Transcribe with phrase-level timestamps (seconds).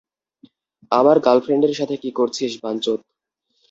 [0.91, 2.99] আমার গার্লফ্রেন্ডের সাথে কী করছিস, বাঞ্চোত?